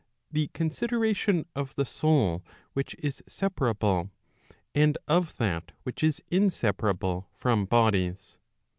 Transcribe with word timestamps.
the 0.31 0.47
consideration 0.55 1.45
of 1.55 1.75
the 1.75 1.85
soul 1.85 2.43
which 2.73 2.95
is 2.97 3.21
separable, 3.27 4.09
and 4.73 4.97
of 5.07 5.37
that 5.37 5.73
which 5.83 6.03
is 6.03 6.23
inseparable 6.31 7.27
from 7.31 7.65
bodies. 7.65 8.39